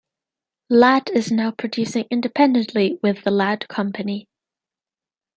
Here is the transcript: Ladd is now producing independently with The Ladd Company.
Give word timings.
Ladd 0.71 1.11
is 1.11 1.31
now 1.31 1.51
producing 1.51 2.05
independently 2.09 2.97
with 3.03 3.23
The 3.23 3.29
Ladd 3.29 3.67
Company. 3.67 4.27